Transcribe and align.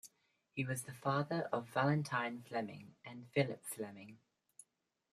He 0.55 0.65
was 0.65 0.85
the 0.85 0.95
father 0.95 1.41
of 1.53 1.69
Valentine 1.69 2.41
Fleming 2.41 2.95
and 3.05 3.27
Philip 3.33 3.63
Fleming. 3.67 4.17